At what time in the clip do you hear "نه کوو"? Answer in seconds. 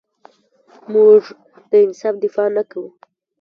2.57-2.87